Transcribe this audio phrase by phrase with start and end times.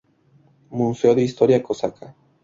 [0.71, 2.15] Museo de historia cosaca.